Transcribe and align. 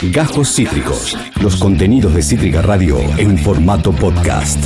Gajos 0.00 0.54
Cítricos. 0.54 1.18
Los 1.42 1.56
contenidos 1.56 2.14
de 2.14 2.22
Cítrica 2.22 2.62
Radio 2.62 2.98
en 3.18 3.36
formato 3.36 3.90
podcast. 3.90 4.64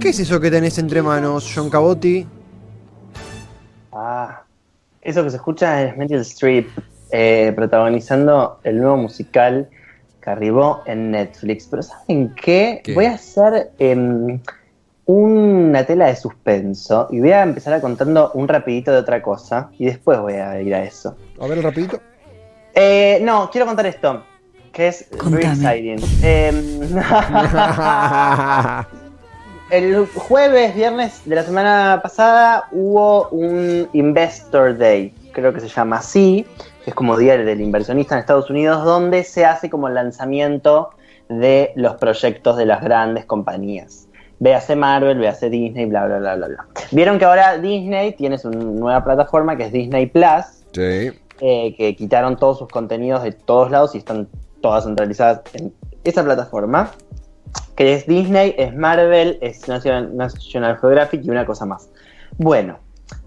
¿Qué 0.00 0.08
es 0.08 0.20
eso 0.20 0.40
que 0.40 0.50
tenés 0.52 0.78
entre 0.78 1.02
manos, 1.02 1.52
John 1.52 1.68
Cabotti? 1.68 2.24
Ah, 3.92 4.44
eso 5.02 5.24
que 5.24 5.30
se 5.30 5.36
escucha 5.36 5.82
es 5.82 5.96
Meryl 5.96 6.20
Streep 6.20 6.68
eh, 7.10 7.52
protagonizando 7.56 8.60
el 8.62 8.78
nuevo 8.78 8.98
musical 8.98 9.68
que 10.22 10.30
arribó 10.30 10.82
en 10.86 11.10
Netflix. 11.10 11.66
Pero 11.66 11.82
¿saben 11.82 12.32
qué? 12.36 12.80
¿Qué? 12.84 12.94
Voy 12.94 13.06
a 13.06 13.14
hacer 13.14 13.72
em, 13.80 14.40
una 15.06 15.84
tela 15.84 16.06
de 16.06 16.16
suspenso 16.16 17.06
y 17.10 17.20
voy 17.20 17.30
a 17.30 17.42
empezar 17.42 17.74
a 17.74 17.80
contando 17.80 18.32
un 18.34 18.48
rapidito 18.48 18.90
de 18.92 18.98
otra 18.98 19.22
cosa 19.22 19.70
y 19.78 19.86
después 19.86 20.18
voy 20.18 20.34
a 20.34 20.60
ir 20.60 20.74
a 20.74 20.82
eso. 20.82 21.16
A 21.40 21.46
ver, 21.46 21.62
rapidito. 21.62 22.00
Eh, 22.74 23.20
no, 23.22 23.48
quiero 23.50 23.66
contar 23.66 23.86
esto, 23.86 24.22
que 24.72 24.88
es 24.88 25.08
very 25.10 25.18
Contame. 25.18 25.52
exciting. 25.52 25.98
Em, 26.22 26.80
El 29.70 30.06
jueves, 30.06 30.76
viernes 30.76 31.22
de 31.24 31.34
la 31.34 31.42
semana 31.42 31.98
pasada 32.00 32.68
hubo 32.70 33.28
un 33.30 33.88
Investor 33.94 34.78
Day, 34.78 35.12
creo 35.32 35.52
que 35.52 35.58
se 35.60 35.66
llama 35.66 35.96
así, 35.96 36.46
que 36.84 36.90
es 36.90 36.94
como 36.94 37.16
Día 37.16 37.36
del 37.36 37.60
Inversionista 37.60 38.14
en 38.14 38.20
Estados 38.20 38.48
Unidos, 38.48 38.84
donde 38.84 39.24
se 39.24 39.44
hace 39.44 39.68
como 39.68 39.88
el 39.88 39.94
lanzamiento 39.94 40.90
de 41.28 41.72
los 41.74 41.96
proyectos 41.96 42.56
de 42.56 42.66
las 42.66 42.80
grandes 42.80 43.24
compañías. 43.24 44.05
Véase 44.38 44.76
Marvel, 44.76 45.18
véase 45.18 45.48
Disney, 45.48 45.86
bla, 45.86 46.06
bla, 46.06 46.18
bla, 46.18 46.36
bla, 46.36 46.48
bla. 46.48 46.66
Vieron 46.92 47.18
que 47.18 47.24
ahora 47.24 47.56
Disney 47.58 48.12
tiene 48.12 48.36
su 48.38 48.50
nueva 48.50 49.02
plataforma 49.02 49.56
que 49.56 49.64
es 49.64 49.72
Disney 49.72 50.06
Plus, 50.06 50.44
Sí. 50.72 51.10
eh, 51.40 51.74
que 51.76 51.96
quitaron 51.96 52.36
todos 52.36 52.58
sus 52.58 52.68
contenidos 52.68 53.22
de 53.22 53.32
todos 53.32 53.70
lados 53.70 53.94
y 53.94 53.98
están 53.98 54.28
todas 54.60 54.84
centralizadas 54.84 55.40
en 55.54 55.72
esa 56.04 56.22
plataforma. 56.22 56.90
Que 57.74 57.94
es 57.94 58.06
Disney, 58.06 58.54
es 58.58 58.74
Marvel, 58.74 59.38
es 59.40 59.68
National, 59.68 60.14
National 60.16 60.78
Geographic 60.78 61.24
y 61.24 61.30
una 61.30 61.46
cosa 61.46 61.64
más. 61.66 61.88
Bueno, 62.38 62.78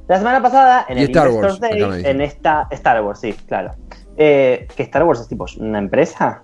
la 0.07 0.17
semana 0.17 0.41
pasada 0.41 0.85
en 0.89 0.97
Y 0.97 1.01
el 1.03 1.09
Star 1.09 1.27
Investor 1.29 1.51
Wars, 1.51 1.59
Day, 1.59 2.05
en 2.05 2.21
esta 2.21 2.67
Star 2.71 3.01
Wars, 3.03 3.19
sí, 3.19 3.33
claro. 3.47 3.71
Eh, 4.17 4.67
que 4.75 4.83
Star 4.83 5.03
Wars 5.03 5.21
es 5.21 5.27
tipo 5.27 5.45
una 5.59 5.77
empresa. 5.79 6.41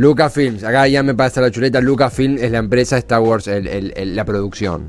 Lucasfilms, 0.00 0.64
acá 0.64 0.88
ya 0.88 1.02
me 1.02 1.14
pasa 1.14 1.42
la 1.42 1.50
chuleta. 1.50 1.78
Lucasfilm 1.82 2.38
es 2.38 2.50
la 2.50 2.56
empresa 2.56 2.96
Star 2.96 3.20
Wars, 3.20 3.46
el- 3.48 3.66
el- 3.68 3.92
el- 3.94 4.16
la 4.16 4.24
producción. 4.24 4.88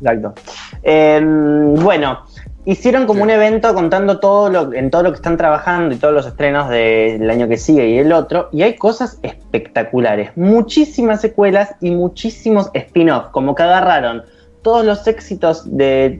Exacto. 0.00 0.34
Eh, 0.82 1.20
bueno, 1.24 2.18
hicieron 2.64 3.06
como 3.06 3.22
un 3.22 3.30
evento 3.30 3.72
contando 3.74 4.18
todo 4.18 4.50
lo, 4.50 4.72
en 4.72 4.90
todo 4.90 5.04
lo 5.04 5.10
que 5.12 5.16
están 5.16 5.36
trabajando 5.36 5.94
y 5.94 5.98
todos 5.98 6.12
los 6.12 6.26
estrenos 6.26 6.68
del 6.68 7.30
año 7.30 7.46
que 7.46 7.56
sigue 7.56 7.88
y 7.90 7.98
el 7.98 8.12
otro. 8.12 8.48
Y 8.50 8.62
hay 8.62 8.74
cosas 8.74 9.20
espectaculares. 9.22 10.32
Muchísimas 10.34 11.20
secuelas 11.20 11.76
y 11.80 11.92
muchísimos 11.92 12.70
spin-off. 12.74 13.26
Como 13.30 13.54
que 13.54 13.62
agarraron 13.62 14.24
todos 14.62 14.84
los 14.84 15.06
éxitos 15.06 15.76
de, 15.76 16.18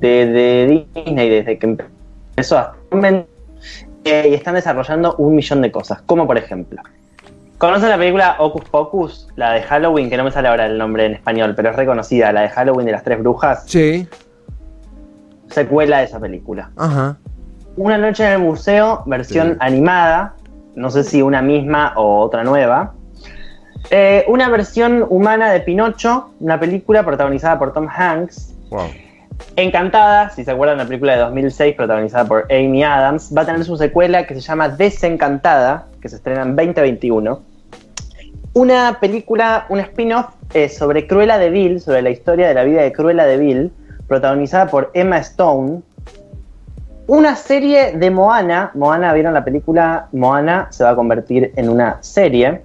de- 0.00 0.26
de 0.26 0.86
Disney 0.92 1.30
desde 1.30 1.56
que 1.56 1.66
empezó 1.66 2.58
hasta 2.58 2.74
eh, 4.06 4.28
y 4.28 4.34
están 4.34 4.56
desarrollando 4.56 5.14
un 5.18 5.36
millón 5.36 5.62
de 5.62 5.70
cosas. 5.70 6.02
Como 6.02 6.26
por 6.26 6.36
ejemplo. 6.36 6.82
¿Conocen 7.58 7.88
la 7.88 7.96
película 7.98 8.36
Ocus 8.38 8.64
Pocus? 8.68 9.28
La 9.36 9.52
de 9.52 9.62
Halloween, 9.62 10.10
que 10.10 10.16
no 10.16 10.24
me 10.24 10.30
sale 10.30 10.48
ahora 10.48 10.66
el 10.66 10.76
nombre 10.76 11.06
en 11.06 11.14
español, 11.14 11.54
pero 11.56 11.70
es 11.70 11.76
reconocida, 11.76 12.32
la 12.32 12.42
de 12.42 12.48
Halloween 12.50 12.86
de 12.86 12.92
las 12.92 13.04
tres 13.04 13.18
brujas. 13.20 13.64
Sí. 13.66 14.08
Secuela 15.50 15.98
de 15.98 16.04
esa 16.04 16.18
película. 16.20 16.70
Ajá. 16.76 17.16
Una 17.76 17.98
noche 17.98 18.24
en 18.26 18.32
el 18.32 18.38
museo, 18.40 19.02
versión 19.06 19.52
Sí. 19.52 19.56
animada. 19.60 20.34
No 20.74 20.90
sé 20.90 21.04
si 21.04 21.22
una 21.22 21.42
misma 21.42 21.92
o 21.96 22.20
otra 22.20 22.42
nueva. 22.44 22.94
Eh, 23.90 24.24
una 24.28 24.48
versión 24.48 25.04
humana 25.08 25.50
de 25.52 25.60
Pinocho, 25.60 26.30
una 26.40 26.58
película 26.58 27.04
protagonizada 27.04 27.58
por 27.58 27.72
Tom 27.72 27.86
Hanks. 27.88 28.54
Wow. 28.70 28.86
Encantada, 29.56 30.30
si 30.30 30.44
se 30.44 30.50
acuerdan 30.50 30.78
la 30.78 30.86
película 30.86 31.12
de 31.14 31.18
2006 31.20 31.74
protagonizada 31.76 32.24
por 32.24 32.46
Amy 32.50 32.82
Adams, 32.82 33.32
va 33.36 33.42
a 33.42 33.46
tener 33.46 33.64
su 33.64 33.76
secuela 33.76 34.26
que 34.26 34.34
se 34.34 34.40
llama 34.40 34.68
Desencantada, 34.68 35.86
que 36.04 36.10
se 36.10 36.16
estrena 36.16 36.42
en 36.42 36.54
2021. 36.54 37.40
Una 38.52 38.98
película, 39.00 39.64
un 39.70 39.80
spin-off 39.80 40.34
eh, 40.52 40.68
sobre 40.68 41.06
Cruella 41.06 41.38
de 41.38 41.48
Vil, 41.48 41.80
sobre 41.80 42.02
la 42.02 42.10
historia 42.10 42.46
de 42.46 42.52
la 42.52 42.62
vida 42.62 42.82
de 42.82 42.92
Cruella 42.92 43.24
de 43.24 43.38
Vil, 43.38 43.72
protagonizada 44.06 44.66
por 44.66 44.90
Emma 44.92 45.16
Stone. 45.16 45.80
Una 47.06 47.34
serie 47.36 47.92
de 47.92 48.10
Moana, 48.10 48.70
Moana, 48.74 49.14
¿vieron 49.14 49.32
la 49.32 49.46
película? 49.46 50.08
Moana 50.12 50.68
se 50.70 50.84
va 50.84 50.90
a 50.90 50.94
convertir 50.94 51.54
en 51.56 51.70
una 51.70 51.96
serie. 52.02 52.60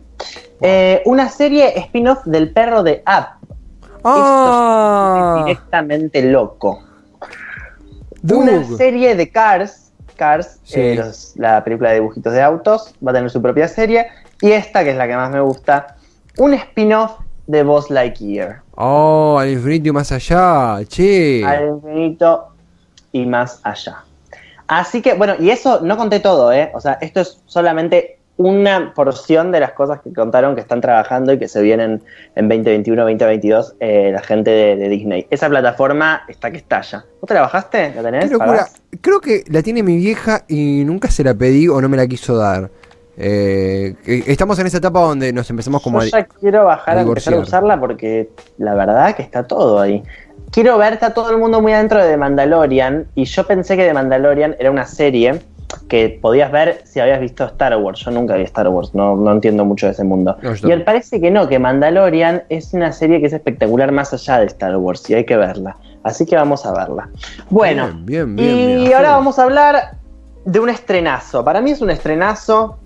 Eh, 0.59 1.01
una 1.05 1.29
serie 1.29 1.79
spin-off 1.79 2.25
del 2.25 2.51
perro 2.51 2.83
de 2.83 3.01
Up, 3.07 3.47
¡Ah! 4.03 5.35
es 5.37 5.45
directamente 5.45 6.23
loco. 6.23 6.83
Una 8.29 8.65
serie 8.65 9.15
de 9.15 9.31
Cars, 9.31 9.88
Cars, 10.19 10.59
Sí. 10.63 10.79
eh, 10.79 10.95
los- 10.95 11.33
la 11.37 11.63
película 11.63 11.89
de 11.89 11.95
dibujitos 11.95 12.33
de 12.33 12.41
autos, 12.41 12.93
va 13.05 13.11
a 13.11 13.13
tener 13.15 13.29
su 13.31 13.41
propia 13.41 13.67
serie. 13.67 14.07
Y 14.41 14.51
esta, 14.51 14.83
que 14.83 14.91
es 14.91 14.97
la 14.97 15.07
que 15.07 15.15
más 15.15 15.31
me 15.31 15.39
gusta, 15.39 15.95
un 16.37 16.53
spin-off 16.53 17.13
de 17.47 17.63
Buzz 17.63 17.89
Lightyear. 17.89 18.61
Oh, 18.75 19.37
al 19.39 19.49
infinito 19.49 19.87
y 19.87 19.91
más 19.91 20.11
allá. 20.11 20.77
Che. 20.87 21.43
Al 21.45 21.67
infinito 21.69 22.49
y 23.13 23.25
más 23.25 23.59
allá. 23.63 24.03
Así 24.67 25.01
que, 25.01 25.13
bueno, 25.15 25.33
y 25.39 25.49
eso 25.49 25.79
no 25.81 25.97
conté 25.97 26.19
todo, 26.19 26.51
¿eh? 26.53 26.69
O 26.75 26.79
sea, 26.81 26.99
esto 27.01 27.21
es 27.21 27.41
solamente 27.47 28.18
una 28.39 28.93
porción 28.95 29.51
de 29.51 29.59
las 29.59 29.73
cosas 29.73 29.99
que 30.01 30.13
contaron 30.13 30.55
que 30.55 30.61
están 30.61 30.79
trabajando 30.79 31.33
y 31.33 31.37
que 31.37 31.49
se 31.49 31.61
vienen 31.61 32.01
en 32.35 32.47
2021, 32.47 33.01
2022, 33.01 33.75
eh, 33.81 34.11
la 34.13 34.21
gente 34.21 34.49
de, 34.49 34.77
de 34.77 34.87
Disney. 34.87 35.27
Esa 35.29 35.49
plataforma 35.49 36.23
está 36.29 36.49
que 36.49 36.55
estalla. 36.55 37.03
¿Vos 37.19 37.27
trabajaste? 37.27 37.93
¿La 37.95 38.01
tenés? 38.01 38.25
Qué 38.25 38.31
locura. 38.31 38.51
¿Pagás? 38.51 38.81
Creo 39.01 39.19
que 39.19 39.43
la 39.49 39.61
tiene 39.61 39.83
mi 39.83 39.97
vieja 39.97 40.45
y 40.47 40.83
nunca 40.85 41.11
se 41.11 41.21
la 41.25 41.33
pedí 41.33 41.67
o 41.67 41.81
no 41.81 41.89
me 41.89 41.97
la 41.97 42.07
quiso 42.07 42.37
dar. 42.37 42.69
Eh, 43.17 43.95
que- 44.05 44.23
estamos 44.27 44.57
en 44.59 44.67
esa 44.67 44.77
etapa 44.77 45.01
donde 45.01 45.33
nos 45.33 45.49
empezamos 45.49 45.81
como 45.83 46.01
Yo 46.01 46.15
a... 46.15 46.21
ya 46.21 46.25
quiero 46.25 46.63
bajar 46.63 46.95
a 46.97 47.01
a 47.01 47.03
empezar 47.03 47.33
a 47.33 47.39
usarla 47.39 47.77
porque 47.77 48.29
la 48.57 48.73
verdad 48.73 49.13
que 49.17 49.21
está 49.23 49.45
todo 49.45 49.81
ahí. 49.81 50.01
Quiero 50.51 50.77
ver, 50.77 50.93
está 50.93 51.13
todo 51.13 51.29
el 51.29 51.37
mundo 51.37 51.61
muy 51.61 51.73
adentro 51.73 52.01
de 52.01 52.09
The 52.09 52.15
Mandalorian 52.15 53.07
y 53.15 53.25
yo 53.25 53.45
pensé 53.45 53.75
que 53.75 53.85
The 53.85 53.93
Mandalorian 53.93 54.55
era 54.57 54.71
una 54.71 54.85
serie 54.85 55.41
que 55.87 56.19
podías 56.21 56.51
ver 56.51 56.81
si 56.85 56.99
habías 56.99 57.19
visto 57.19 57.45
Star 57.45 57.75
Wars. 57.77 57.99
Yo 57.99 58.11
nunca 58.11 58.35
vi 58.35 58.43
Star 58.43 58.67
Wars, 58.69 58.93
no, 58.93 59.15
no 59.15 59.31
entiendo 59.31 59.65
mucho 59.65 59.85
de 59.85 59.93
ese 59.93 60.03
mundo. 60.03 60.35
No, 60.41 60.53
y 60.67 60.71
él 60.71 60.83
parece 60.83 61.19
que 61.21 61.31
no, 61.31 61.47
que 61.47 61.59
Mandalorian 61.59 62.43
es 62.49 62.73
una 62.73 62.91
serie 62.91 63.19
que 63.19 63.27
es 63.27 63.33
espectacular 63.33 63.91
más 63.91 64.13
allá 64.13 64.39
de 64.39 64.45
Star 64.47 64.75
Wars 64.77 65.09
y 65.09 65.13
hay 65.15 65.25
que 65.25 65.37
verla. 65.37 65.75
Así 66.03 66.25
que 66.25 66.35
vamos 66.35 66.65
a 66.65 66.71
verla. 66.73 67.09
Bueno, 67.49 67.87
Bien, 68.03 68.35
bien, 68.35 68.55
bien, 68.57 68.79
y 68.81 68.93
ahora 68.93 69.11
vamos 69.11 69.37
a 69.37 69.43
hablar 69.43 69.91
de 70.45 70.59
un 70.59 70.69
estrenazo. 70.69 71.43
Para 71.43 71.61
mí 71.61 71.71
es 71.71 71.81
un 71.81 71.89
estrenazo. 71.89 72.77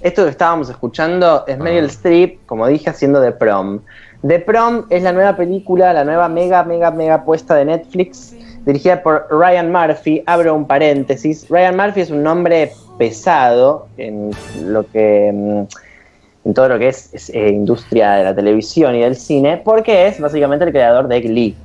Esto 0.00 0.24
que 0.24 0.30
estábamos 0.30 0.70
escuchando 0.70 1.44
es 1.46 1.58
Meryl 1.58 1.84
Ah. 1.84 1.88
Streep, 1.88 2.46
como 2.46 2.66
dije, 2.66 2.88
haciendo 2.88 3.20
The 3.20 3.32
Prom. 3.32 3.80
The 4.26 4.38
Prom 4.38 4.84
es 4.88 5.02
la 5.02 5.12
nueva 5.12 5.36
película, 5.36 5.92
la 5.92 6.04
nueva 6.04 6.28
mega, 6.28 6.62
mega, 6.62 6.90
mega 6.90 7.24
puesta 7.24 7.54
de 7.54 7.66
Netflix, 7.66 8.34
dirigida 8.64 9.02
por 9.02 9.26
Ryan 9.30 9.70
Murphy. 9.72 10.22
Abro 10.26 10.54
un 10.54 10.66
paréntesis. 10.66 11.48
Ryan 11.48 11.76
Murphy 11.76 12.00
es 12.02 12.10
un 12.10 12.22
nombre 12.22 12.72
pesado 12.98 13.88
en 13.96 14.30
lo 14.64 14.86
que. 14.86 15.30
mm, 15.32 15.62
en 16.44 16.54
todo 16.54 16.68
lo 16.70 16.78
que 16.78 16.88
es, 16.88 17.12
es, 17.12 17.30
eh, 17.30 17.50
industria 17.50 18.12
de 18.12 18.24
la 18.24 18.34
televisión 18.34 18.94
y 18.94 19.00
del 19.00 19.16
cine, 19.16 19.60
porque 19.62 20.06
es 20.06 20.20
básicamente 20.20 20.64
el 20.64 20.72
creador 20.72 21.06
de 21.06 21.20
Glee, 21.20 21.56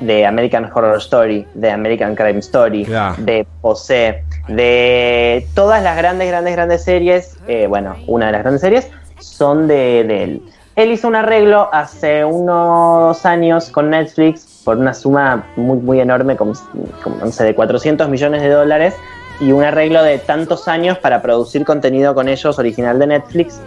de 0.00 0.26
American 0.26 0.64
Horror 0.72 0.98
Story, 0.98 1.46
de 1.54 1.70
American 1.70 2.14
Crime 2.14 2.40
Story, 2.40 2.84
de 3.18 3.46
Posee, 3.60 4.24
de 4.48 5.46
todas 5.54 5.82
las 5.82 5.96
grandes, 5.96 6.28
grandes, 6.28 6.54
grandes 6.54 6.82
series, 6.82 7.36
eh, 7.46 7.66
bueno, 7.66 7.94
una 8.06 8.26
de 8.26 8.32
las 8.32 8.42
grandes 8.42 8.60
series, 8.60 8.90
son 9.20 9.68
de, 9.68 10.04
de 10.04 10.22
él. 10.24 10.42
Él 10.74 10.92
hizo 10.92 11.08
un 11.08 11.14
arreglo 11.14 11.70
hace 11.72 12.24
unos 12.24 13.24
años 13.24 13.70
con 13.70 13.90
Netflix 13.90 14.55
por 14.66 14.76
una 14.78 14.92
suma 14.94 15.46
muy, 15.54 15.78
muy 15.78 16.00
enorme, 16.00 16.36
como, 16.36 16.52
como, 17.02 17.16
no 17.18 17.30
sé, 17.30 17.44
de 17.44 17.54
400 17.54 18.08
millones 18.08 18.42
de 18.42 18.48
dólares, 18.50 18.94
y 19.38 19.52
un 19.52 19.62
arreglo 19.62 20.02
de 20.02 20.18
tantos 20.18 20.66
años 20.66 20.98
para 20.98 21.22
producir 21.22 21.64
contenido 21.64 22.14
con 22.16 22.26
ellos 22.28 22.58
original 22.58 22.98
de 22.98 23.06
Netflix. 23.06 23.60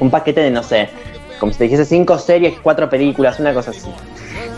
Un 0.00 0.10
paquete 0.10 0.42
de, 0.42 0.50
no 0.50 0.62
sé, 0.62 0.90
como 1.40 1.50
si 1.52 1.58
te 1.58 1.64
dijese 1.64 1.86
cinco 1.86 2.18
series, 2.18 2.54
cuatro 2.62 2.90
películas, 2.90 3.40
una 3.40 3.54
cosa 3.54 3.70
así. 3.70 3.90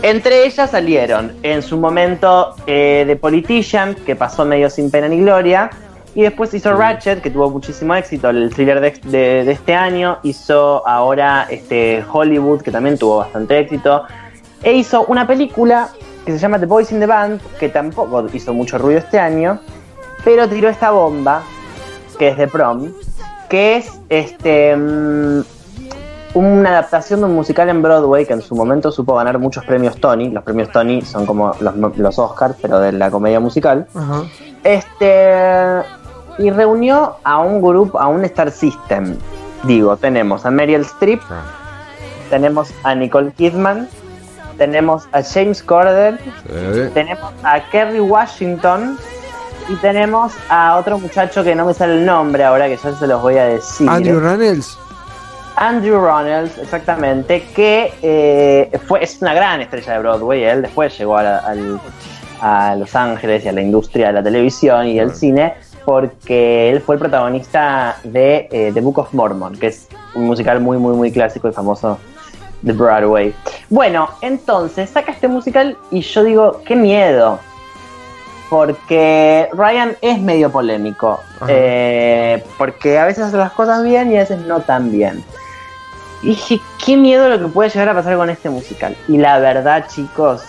Entre 0.01 0.45
ellas 0.45 0.71
salieron 0.71 1.31
en 1.41 1.61
su 1.61 1.77
momento 1.77 2.53
eh, 2.67 3.05
The 3.07 3.15
Politician, 3.15 3.95
que 4.05 4.15
pasó 4.17 4.43
medio 4.43 4.69
sin 4.69 4.91
pena 4.91 5.07
ni 5.07 5.19
gloria, 5.21 5.69
y 6.15 6.23
después 6.23 6.53
hizo 6.53 6.73
Ratchet, 6.75 7.21
que 7.21 7.29
tuvo 7.29 7.49
muchísimo 7.49 7.95
éxito, 7.95 8.29
el 8.29 8.49
thriller 8.53 8.81
de, 8.81 8.91
de- 9.05 9.43
de 9.45 9.51
este 9.51 9.73
año, 9.73 10.17
hizo 10.23 10.85
ahora 10.87 11.47
este 11.49 12.03
Hollywood, 12.11 12.61
que 12.61 12.71
también 12.71 12.97
tuvo 12.97 13.17
bastante 13.19 13.57
éxito. 13.59 14.03
E 14.65 14.73
hizo 14.73 15.05
una 15.05 15.27
película 15.27 15.89
que 16.25 16.31
se 16.31 16.39
llama 16.39 16.59
The 16.59 16.65
Boys 16.65 16.91
in 16.91 16.99
the 16.99 17.05
Band, 17.05 17.39
que 17.59 17.69
tampoco 17.69 18.25
hizo 18.33 18.51
mucho 18.51 18.79
ruido 18.79 18.97
este 18.97 19.19
año, 19.19 19.59
pero 20.23 20.49
tiró 20.49 20.69
esta 20.69 20.89
bomba, 20.89 21.43
que 22.17 22.29
es 22.29 22.37
de 22.37 22.47
prom, 22.47 22.91
que 23.47 23.77
es 23.77 24.01
este 24.09 24.75
mm, 24.75 25.41
una 26.33 26.69
adaptación 26.71 27.19
de 27.19 27.27
un 27.27 27.35
musical 27.35 27.69
en 27.69 27.83
Broadway 27.83 28.25
que 28.25 28.33
en 28.33 28.41
su 28.41 28.55
momento 28.55 28.91
supo 28.91 29.13
ganar 29.15 29.37
muchos 29.37 29.63
premios 29.65 29.97
Tony. 29.97 30.31
Los 30.31 30.43
premios 30.43 30.71
Tony 30.71 31.01
son 31.03 31.27
como 31.27 31.53
los, 31.59 31.97
los 31.97 32.19
Oscars, 32.19 32.55
pero 32.59 32.79
de 32.79 32.91
la 32.91 33.11
comedia 33.11 33.39
musical. 33.39 33.87
Este 34.63 35.83
y 36.37 36.49
reunió 36.49 37.17
a 37.23 37.39
un 37.39 37.61
grupo, 37.61 37.99
a 37.99 38.07
un 38.07 38.25
Star 38.25 38.51
System. 38.51 39.15
Digo, 39.63 39.95
tenemos 39.95 40.45
a 40.45 40.51
Meryl 40.51 40.81
Streep, 40.81 41.21
tenemos 42.29 42.73
a 42.83 42.95
Nicole 42.95 43.31
Kidman, 43.31 43.87
tenemos 44.57 45.07
a 45.11 45.21
James 45.23 45.61
Corden, 45.63 46.17
Sí. 46.47 46.89
tenemos 46.93 47.33
a 47.43 47.59
Kerry 47.69 47.99
Washington 47.99 48.97
y 49.69 49.75
tenemos 49.77 50.33
a 50.49 50.77
otro 50.77 50.99
muchacho 50.99 51.43
que 51.43 51.55
no 51.55 51.65
me 51.65 51.73
sale 51.73 51.93
el 51.99 52.05
nombre 52.05 52.43
ahora, 52.43 52.67
que 52.67 52.77
ya 52.77 52.93
se 52.95 53.07
los 53.07 53.21
voy 53.21 53.37
a 53.37 53.45
decir. 53.45 53.89
Andrew 53.89 54.19
Reynolds. 54.19 54.77
Andrew 55.57 55.97
Ronalds, 55.99 56.57
exactamente, 56.57 57.41
que 57.55 57.93
eh, 58.01 58.77
fue, 58.87 59.01
es 59.03 59.21
una 59.21 59.33
gran 59.33 59.61
estrella 59.61 59.93
de 59.93 59.99
Broadway. 59.99 60.43
Él 60.43 60.61
después 60.63 60.97
llegó 60.97 61.17
a, 61.17 61.23
la- 61.23 61.37
al- 61.39 61.79
a 62.41 62.75
Los 62.75 62.93
Ángeles 62.93 63.45
y 63.45 63.47
a 63.47 63.53
la 63.53 63.61
industria 63.61 64.07
de 64.07 64.13
la 64.13 64.23
televisión 64.23 64.85
y 64.87 64.97
del 64.99 65.15
cine 65.15 65.53
porque 65.85 66.69
él 66.71 66.81
fue 66.81 66.95
el 66.95 66.99
protagonista 66.99 67.95
de 68.03 68.49
eh, 68.51 68.71
The 68.73 68.81
Book 68.81 68.97
of 68.99 69.13
Mormon, 69.13 69.55
que 69.55 69.67
es 69.67 69.87
un 70.13 70.25
musical 70.25 70.59
muy, 70.59 70.77
muy, 70.77 70.93
muy 70.93 71.09
clásico 71.11 71.47
y 71.47 71.53
famoso 71.53 71.99
de 72.61 72.73
Broadway. 72.73 73.33
Bueno, 73.69 74.09
entonces 74.21 74.89
saca 74.89 75.11
este 75.11 75.27
musical 75.27 75.77
y 75.91 76.01
yo 76.01 76.23
digo, 76.23 76.61
qué 76.65 76.75
miedo. 76.75 77.39
Porque 78.49 79.49
Ryan 79.53 79.97
es 80.01 80.19
medio 80.19 80.51
polémico. 80.51 81.19
Eh, 81.47 82.43
porque 82.57 82.97
a 82.97 83.05
veces 83.05 83.25
hace 83.25 83.37
las 83.37 83.51
cosas 83.51 83.83
bien 83.83 84.11
y 84.11 84.17
a 84.17 84.19
veces 84.19 84.39
no 84.39 84.61
tan 84.61 84.91
bien. 84.91 85.23
Y 86.21 86.29
dije, 86.29 86.61
qué 86.83 86.95
miedo 86.97 87.27
lo 87.29 87.39
que 87.39 87.47
puede 87.47 87.69
llegar 87.69 87.89
a 87.89 87.93
pasar 87.93 88.17
con 88.17 88.29
este 88.29 88.49
musical. 88.49 88.95
Y 89.07 89.17
la 89.17 89.39
verdad, 89.39 89.85
chicos, 89.87 90.43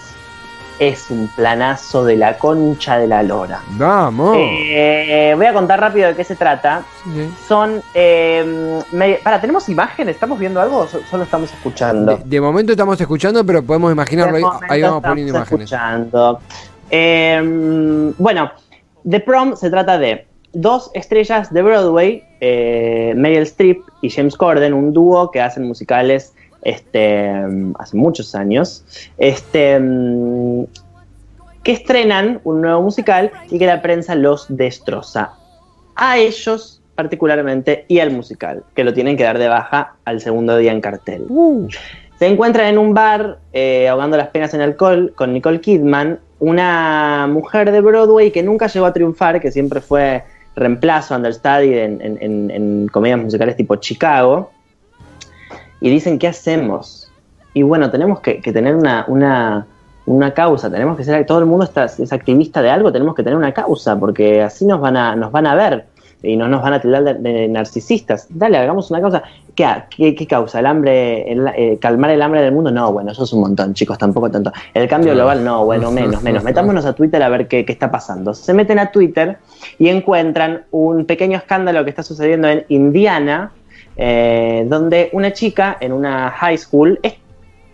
es 0.78 1.10
un 1.10 1.28
planazo 1.28 2.04
de 2.04 2.16
la 2.16 2.36
concha 2.38 2.98
de 2.98 3.06
la 3.06 3.22
lora. 3.22 3.60
Vamos. 3.70 4.36
Eh, 4.38 5.32
voy 5.36 5.46
a 5.46 5.52
contar 5.52 5.80
rápido 5.80 6.08
de 6.08 6.14
qué 6.14 6.24
se 6.24 6.36
trata. 6.36 6.82
Sí. 7.04 7.30
Son. 7.48 7.82
Eh, 7.94 8.80
me- 8.92 9.14
para, 9.22 9.40
¿tenemos 9.40 9.68
imágenes? 9.68 10.14
¿Estamos 10.16 10.38
viendo 10.38 10.60
algo 10.60 10.78
o 10.80 10.86
so- 10.86 11.00
solo 11.10 11.22
estamos 11.24 11.52
escuchando? 11.52 12.16
De, 12.18 12.22
de 12.24 12.40
momento 12.40 12.72
estamos 12.72 13.00
escuchando, 13.00 13.44
pero 13.44 13.62
podemos 13.62 13.90
imaginarlo. 13.92 14.52
Ahí, 14.68 14.82
vamos 14.82 15.02
poniendo 15.02 15.34
imágenes. 15.34 15.64
escuchando. 15.72 16.40
Eh, 16.90 18.12
bueno, 18.18 18.50
The 19.08 19.20
Prom 19.20 19.56
se 19.56 19.70
trata 19.70 19.98
de 19.98 20.26
dos 20.52 20.90
estrellas 20.94 21.52
de 21.52 21.62
Broadway, 21.62 22.24
eh, 22.40 23.12
Meryl 23.16 23.42
Streep 23.42 23.80
y 24.02 24.10
James 24.10 24.36
Corden, 24.36 24.72
un 24.72 24.92
dúo 24.92 25.30
que 25.30 25.40
hacen 25.40 25.64
musicales 25.66 26.32
este, 26.66 27.30
hace 27.78 27.96
muchos 27.96 28.34
años, 28.34 28.84
este, 29.18 29.78
que 31.62 31.72
estrenan 31.72 32.40
un 32.44 32.60
nuevo 32.60 32.82
musical 32.82 33.30
y 33.50 33.58
que 33.58 33.66
la 33.66 33.82
prensa 33.82 34.14
los 34.14 34.46
destroza. 34.48 35.32
A 35.94 36.18
ellos 36.18 36.80
particularmente 36.94 37.84
y 37.88 37.98
al 38.00 38.10
musical, 38.10 38.62
que 38.74 38.82
lo 38.84 38.94
tienen 38.94 39.16
que 39.16 39.24
dar 39.24 39.38
de 39.38 39.48
baja 39.48 39.94
al 40.04 40.20
segundo 40.20 40.56
día 40.56 40.72
en 40.72 40.80
cartel. 40.80 41.24
Uh, 41.28 41.68
Se 42.18 42.26
encuentran 42.26 42.68
en 42.68 42.78
un 42.78 42.94
bar 42.94 43.38
eh, 43.52 43.86
ahogando 43.88 44.16
las 44.16 44.28
penas 44.28 44.54
en 44.54 44.62
alcohol 44.62 45.12
con 45.14 45.32
Nicole 45.34 45.60
Kidman, 45.60 46.18
una 46.38 47.26
mujer 47.30 47.70
de 47.70 47.80
Broadway 47.82 48.30
que 48.30 48.42
nunca 48.42 48.66
llegó 48.68 48.86
a 48.86 48.92
triunfar, 48.92 49.40
que 49.40 49.50
siempre 49.52 49.80
fue 49.82 50.22
reemplazo 50.54 51.14
understudy 51.14 51.74
en, 51.78 52.00
en- 52.00 52.18
en- 52.20 52.50
en 52.50 52.88
comedias 52.88 53.20
musicales 53.20 53.56
tipo 53.56 53.76
Chicago. 53.76 54.52
Y 55.80 55.90
dicen, 55.90 56.18
¿qué 56.18 56.28
hacemos? 56.28 57.10
Y 57.54 57.62
bueno, 57.62 57.90
tenemos 57.90 58.20
que, 58.20 58.40
que 58.40 58.52
tener 58.52 58.74
una, 58.74 59.04
una, 59.08 59.66
una 60.06 60.32
causa, 60.34 60.70
tenemos 60.70 60.96
que 60.96 61.04
ser, 61.04 61.24
todo 61.26 61.38
el 61.38 61.46
mundo 61.46 61.64
está, 61.64 61.84
es 61.86 62.12
activista 62.12 62.62
de 62.62 62.70
algo, 62.70 62.92
tenemos 62.92 63.14
que 63.14 63.22
tener 63.22 63.36
una 63.36 63.52
causa, 63.52 63.98
porque 63.98 64.42
así 64.42 64.66
nos 64.66 64.80
van 64.80 64.96
a, 64.96 65.16
nos 65.16 65.32
van 65.32 65.46
a 65.46 65.54
ver 65.54 65.86
y 66.22 66.36
no 66.36 66.48
nos 66.48 66.62
van 66.62 66.72
a 66.72 66.80
tildar 66.80 67.04
de, 67.04 67.14
de 67.14 67.46
narcisistas. 67.48 68.26
Dale, 68.30 68.56
hagamos 68.58 68.90
una 68.90 69.00
causa. 69.00 69.22
¿Qué, 69.54 69.66
qué, 69.90 70.14
qué 70.14 70.26
causa? 70.26 70.58
¿El 70.60 70.66
hambre, 70.66 71.30
el- 71.30 71.46
eh, 71.56 71.78
calmar 71.80 72.10
el 72.10 72.20
hambre 72.22 72.42
del 72.42 72.52
mundo? 72.52 72.70
No, 72.70 72.92
bueno, 72.92 73.12
eso 73.12 73.24
es 73.24 73.32
un 73.32 73.40
montón, 73.40 73.74
chicos, 73.74 73.96
tampoco 73.98 74.30
tanto. 74.30 74.50
¿El 74.74 74.88
cambio 74.88 75.12
global? 75.14 75.44
No, 75.44 75.64
bueno, 75.66 75.90
menos, 75.92 76.22
menos. 76.22 76.42
Metámonos 76.42 76.84
a 76.86 76.94
Twitter 76.94 77.22
a 77.22 77.28
ver 77.28 77.46
qué, 77.48 77.64
qué 77.64 77.72
está 77.72 77.90
pasando. 77.90 78.34
Se 78.34 78.52
meten 78.54 78.78
a 78.78 78.90
Twitter 78.90 79.36
y 79.78 79.88
encuentran 79.88 80.62
un 80.72 81.04
pequeño 81.04 81.36
escándalo 81.38 81.84
que 81.84 81.90
está 81.90 82.02
sucediendo 82.02 82.48
en 82.48 82.64
Indiana, 82.68 83.52
eh, 83.96 84.66
donde 84.68 85.08
una 85.12 85.32
chica 85.32 85.78
en 85.80 85.92
una 85.92 86.30
high 86.30 86.58
school 86.58 86.98
es, 87.02 87.14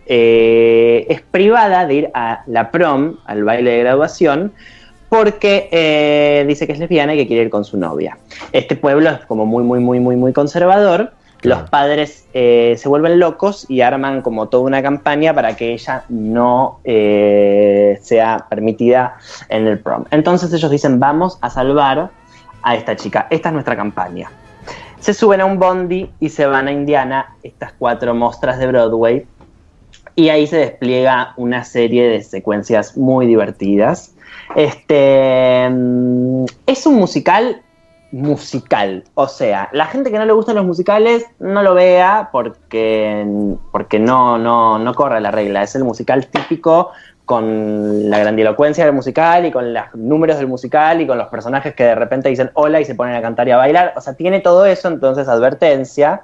eh, 0.05 1.05
es 1.09 1.21
privada 1.21 1.85
de 1.85 1.93
ir 1.93 2.11
a 2.13 2.43
la 2.47 2.71
prom, 2.71 3.17
al 3.25 3.43
baile 3.43 3.71
de 3.71 3.79
graduación, 3.79 4.53
porque 5.09 5.69
eh, 5.71 6.45
dice 6.47 6.65
que 6.65 6.73
es 6.73 6.79
lesbiana 6.79 7.13
y 7.13 7.17
que 7.17 7.27
quiere 7.27 7.43
ir 7.43 7.49
con 7.49 7.65
su 7.65 7.77
novia. 7.77 8.17
Este 8.51 8.75
pueblo 8.75 9.09
es 9.09 9.25
como 9.25 9.45
muy, 9.45 9.63
muy, 9.63 9.79
muy, 9.79 9.99
muy, 9.99 10.15
muy 10.15 10.33
conservador. 10.33 11.11
Los 11.41 11.69
padres 11.69 12.25
se 12.31 12.83
vuelven 12.85 13.19
locos 13.19 13.65
y 13.69 13.81
arman 13.81 14.21
como 14.21 14.47
toda 14.47 14.63
una 14.63 14.81
campaña 14.81 15.33
para 15.33 15.57
que 15.57 15.73
ella 15.73 16.05
no 16.07 16.79
sea 16.85 18.45
permitida 18.49 19.17
en 19.49 19.67
el 19.67 19.77
prom. 19.77 20.05
Entonces 20.11 20.53
ellos 20.53 20.71
dicen, 20.71 21.01
vamos 21.01 21.37
a 21.41 21.49
salvar 21.49 22.11
a 22.61 22.75
esta 22.77 22.95
chica. 22.95 23.27
Esta 23.29 23.49
es 23.49 23.53
nuestra 23.53 23.75
campaña. 23.75 24.31
Se 25.03 25.13
suben 25.13 25.41
a 25.41 25.45
un 25.45 25.59
bondi 25.59 26.09
y 26.21 26.29
se 26.29 26.45
van 26.45 26.69
a 26.69 26.71
Indiana, 26.71 27.35
estas 27.43 27.73
cuatro 27.73 28.15
mostras 28.15 28.57
de 28.57 28.67
Broadway, 28.67 29.25
y 30.15 30.29
ahí 30.29 30.47
se 30.47 30.55
despliega 30.55 31.33
una 31.35 31.65
serie 31.65 32.07
de 32.07 32.23
secuencias 32.23 32.95
muy 32.95 33.27
divertidas. 33.27 34.15
Este 34.55 35.69
mm, 35.69 36.45
es 36.65 36.85
un 36.85 36.95
musical 36.95 37.61
musical, 38.13 39.03
o 39.15 39.27
sea, 39.27 39.67
la 39.73 39.87
gente 39.87 40.09
que 40.09 40.19
no 40.19 40.25
le 40.25 40.31
gustan 40.31 40.55
los 40.55 40.65
musicales 40.65 41.25
no 41.37 41.63
lo 41.63 41.73
vea 41.73 42.29
porque, 42.31 43.25
porque 43.73 43.99
no, 43.99 44.37
no, 44.37 44.79
no 44.79 44.93
corre 44.93 45.19
la 45.19 45.31
regla. 45.31 45.63
Es 45.63 45.75
el 45.75 45.83
musical 45.83 46.27
típico 46.27 46.91
con 47.25 48.09
la 48.09 48.19
grandilocuencia 48.19 48.85
del 48.85 48.93
musical 48.93 49.45
y 49.45 49.51
con 49.51 49.73
los 49.73 49.83
números 49.95 50.37
del 50.37 50.47
musical 50.47 51.01
y 51.01 51.07
con 51.07 51.17
los 51.17 51.27
personajes 51.27 51.73
que 51.73 51.83
de 51.85 51.95
repente 51.95 52.29
dicen 52.29 52.51
hola 52.53 52.81
y 52.81 52.85
se 52.85 52.95
ponen 52.95 53.15
a 53.15 53.21
cantar 53.21 53.47
y 53.47 53.51
a 53.51 53.57
bailar. 53.57 53.93
O 53.95 54.01
sea, 54.01 54.13
tiene 54.13 54.41
todo 54.41 54.65
eso, 54.65 54.87
entonces 54.87 55.27
advertencia. 55.27 56.23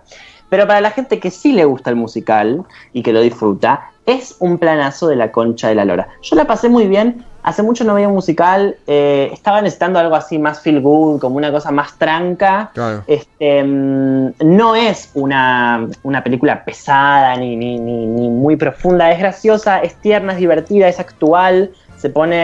Pero 0.49 0.67
para 0.67 0.81
la 0.81 0.91
gente 0.91 1.19
que 1.19 1.31
sí 1.31 1.53
le 1.53 1.65
gusta 1.65 1.89
el 1.89 1.95
musical 1.95 2.65
y 2.91 3.03
que 3.03 3.13
lo 3.13 3.21
disfruta, 3.21 3.91
es 4.09 4.35
un 4.39 4.57
planazo 4.57 5.07
de 5.07 5.15
la 5.15 5.31
concha 5.31 5.69
de 5.69 5.75
la 5.75 5.85
lora. 5.85 6.07
Yo 6.21 6.35
la 6.35 6.45
pasé 6.45 6.69
muy 6.69 6.87
bien. 6.87 7.25
Hace 7.43 7.63
mucho 7.63 7.83
no 7.83 7.93
veía 7.93 8.07
un 8.07 8.15
musical. 8.15 8.75
eh, 8.87 9.29
estaba 9.31 9.61
necesitando 9.61 9.99
algo 9.99 10.15
así 10.15 10.37
más 10.37 10.61
feel 10.61 10.81
good, 10.81 11.19
como 11.19 11.37
una 11.37 11.51
cosa 11.51 11.71
más 11.71 11.97
tranca. 11.97 12.71
claro. 12.73 13.03
Este, 13.07 13.63
mm, 13.63 14.33
no 14.41 14.75
es 14.75 15.11
una, 15.13 15.87
una 16.03 16.23
película 16.23 16.63
pesada 16.65 17.35
ni, 17.37 17.55
ni, 17.55 17.79
ni, 17.79 18.05
ni 18.05 18.29
muy 18.29 18.55
profunda, 18.55 19.11
es 19.11 19.19
graciosa, 19.19 19.79
es 19.79 19.95
tierna, 19.95 20.33
es 20.33 20.39
divertida, 20.39 20.87
es 20.87 20.99
actual, 20.99 21.71
se 21.97 22.09
pone, 22.09 22.35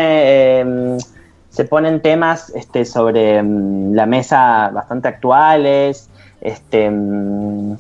eh, 0.62 0.98
se 1.50 1.66
ponen 1.66 2.02
temas 2.02 2.52
este, 2.56 2.86
sobre 2.86 3.42
mm, 3.42 3.94
la 3.94 4.06
mesa 4.06 4.70
bastante 4.74 5.08
actuales, 5.08 6.10
este, 6.42 6.90
mm, 6.90 7.76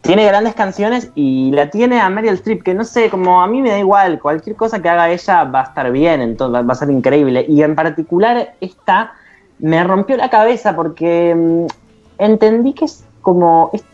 tiene 0.00 0.24
grandes 0.26 0.54
canciones 0.54 1.10
y 1.14 1.50
la 1.52 1.70
tiene 1.70 2.00
a 2.00 2.08
Meryl 2.08 2.34
Streep, 2.34 2.62
que 2.62 2.72
no 2.74 2.84
sé, 2.84 3.10
como 3.10 3.42
a 3.42 3.46
mí 3.46 3.60
me 3.62 3.70
da 3.70 3.78
igual, 3.78 4.18
cualquier 4.20 4.56
cosa 4.56 4.80
que 4.80 4.88
haga 4.88 5.10
ella 5.10 5.44
va 5.44 5.60
a 5.60 5.64
estar 5.64 5.90
bien, 5.90 6.20
entonces 6.22 6.54
va- 6.54 6.62
va 6.62 6.72
a 6.72 6.76
ser 6.76 6.90
increíble. 6.90 7.44
Y 7.48 7.62
en 7.62 7.74
particular 7.74 8.54
esta 8.60 9.12
me 9.58 9.82
rompió 9.84 10.16
la 10.16 10.30
cabeza 10.30 10.74
porque 10.76 11.34
mm, 11.34 11.66
entendí 12.18 12.72
que 12.74 12.84
es 12.86 13.04
como 13.22 13.70
es- 13.72 13.84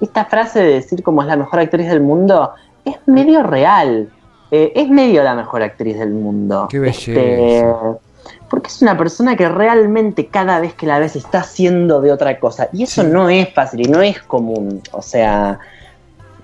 esta 0.00 0.24
frase 0.26 0.60
de 0.60 0.72
decir 0.74 1.02
como 1.02 1.22
es 1.22 1.28
la 1.28 1.36
mejor 1.36 1.60
actriz 1.60 1.88
del 1.88 2.00
mundo 2.00 2.52
es 2.84 2.96
medio 3.06 3.42
real. 3.42 4.10
Eh, 4.50 4.72
es 4.76 4.88
medio 4.88 5.22
la 5.24 5.34
mejor 5.34 5.62
actriz 5.62 5.98
del 5.98 6.10
mundo. 6.12 6.68
Qué 6.70 6.86
Este, 6.86 7.12
belleza. 7.14 7.98
Porque 8.48 8.68
es 8.68 8.80
una 8.82 8.96
persona 8.96 9.36
que 9.36 9.48
realmente 9.48 10.26
cada 10.26 10.60
vez 10.60 10.74
que 10.74 10.86
la 10.86 10.98
ves 10.98 11.16
está 11.16 11.40
haciendo 11.40 12.00
de 12.00 12.12
otra 12.12 12.38
cosa. 12.38 12.68
Y 12.72 12.84
eso 12.84 13.02
Sí. 13.02 13.08
no 13.08 13.28
es 13.28 13.52
fácil 13.52 13.80
y 13.86 13.90
no 13.90 14.00
es 14.02 14.22
común. 14.22 14.80
O 14.92 15.02
sea, 15.02 15.58